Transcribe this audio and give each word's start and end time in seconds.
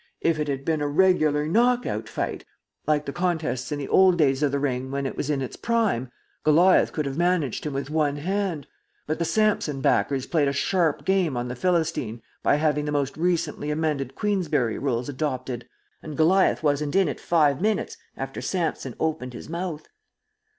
If 0.19 0.39
it 0.39 0.47
had 0.47 0.65
been 0.65 0.81
a 0.81 0.87
regular 0.87 1.45
knock 1.47 1.85
out 1.85 2.09
fight, 2.09 2.43
like 2.87 3.05
the 3.05 3.13
contests 3.13 3.71
in 3.71 3.77
the 3.77 3.87
old 3.87 4.17
days 4.17 4.41
of 4.41 4.51
the 4.51 4.57
ring 4.57 4.89
when 4.89 5.05
it 5.05 5.15
was 5.15 5.29
in 5.29 5.43
its 5.43 5.55
prime, 5.55 6.11
Goliath 6.43 6.91
could 6.91 7.05
have 7.05 7.19
managed 7.19 7.67
him 7.67 7.73
with 7.73 7.91
one 7.91 8.15
hand; 8.15 8.65
but 9.05 9.19
the 9.19 9.25
Samson 9.25 9.79
backers 9.79 10.25
played 10.25 10.47
a 10.47 10.53
sharp 10.53 11.05
game 11.05 11.37
on 11.37 11.49
the 11.49 11.55
Philistine 11.55 12.23
by 12.41 12.55
having 12.55 12.85
the 12.85 12.91
most 12.91 13.15
recently 13.15 13.69
amended 13.69 14.15
Queensbury 14.15 14.79
rules 14.79 15.07
adopted, 15.07 15.69
and 16.01 16.17
Goliath 16.17 16.63
wasn't 16.63 16.95
in 16.95 17.07
it 17.07 17.19
five 17.19 17.61
minutes 17.61 17.95
after 18.17 18.41
Samson 18.41 18.95
opened 18.99 19.33
his 19.33 19.49
mouth." 19.49 19.87